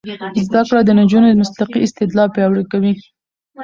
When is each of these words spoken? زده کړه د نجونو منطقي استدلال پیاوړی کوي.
زده 0.47 0.61
کړه 0.67 0.81
د 0.85 0.89
نجونو 0.99 1.27
منطقي 1.39 1.79
استدلال 1.83 2.27
پیاوړی 2.35 2.63
کوي. 2.71 2.93